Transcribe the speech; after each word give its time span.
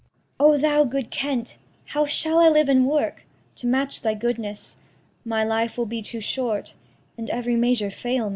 O 0.39 0.57
thou 0.57 0.83
good 0.83 1.11
Kent, 1.11 1.59
how 1.89 2.07
shall 2.07 2.39
I 2.39 2.49
live 2.49 2.67
and 2.69 2.87
work 2.87 3.23
To 3.57 3.67
match 3.67 4.01
thy 4.01 4.15
goodness? 4.15 4.77
My 5.23 5.43
life 5.43 5.77
will 5.77 5.85
be 5.85 6.01
too 6.01 6.21
short 6.21 6.73
And 7.19 7.29
every 7.29 7.55
measure 7.55 7.91
fail 7.91 8.29
me. 8.29 8.29